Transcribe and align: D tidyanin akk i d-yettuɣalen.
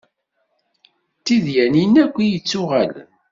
D 1.17 1.21
tidyanin 1.25 1.93
akk 2.03 2.15
i 2.19 2.25
d-yettuɣalen. 2.27 3.09